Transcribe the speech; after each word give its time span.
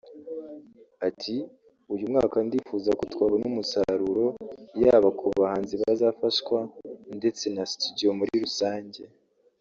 Ati 1.07 1.35
“Uyu 1.93 2.05
mwaka 2.11 2.37
ndifuza 2.47 2.89
ko 2.99 3.03
twabona 3.13 3.43
umusaruro 3.51 4.25
yaba 4.83 5.09
ku 5.19 5.25
bahanzi 5.39 5.73
bazafashwa 5.81 6.59
ndetse 7.17 7.43
na 7.55 7.63
studio 7.73 8.09
muri 8.19 8.33
rusange 8.45 9.01